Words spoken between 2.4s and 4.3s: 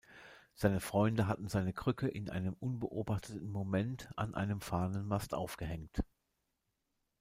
unbeobachteten Moment